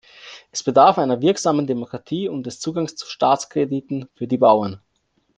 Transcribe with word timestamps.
Es 0.49 0.63
bedarf 0.63 0.97
einer 0.97 1.21
wirksamen 1.21 1.67
Demokratie 1.67 2.27
und 2.27 2.47
des 2.47 2.59
Zugangs 2.59 2.95
zu 2.95 3.05
Staatskrediten 3.07 4.09
für 4.15 4.25
die 4.25 4.39
Bauern. 4.39 4.81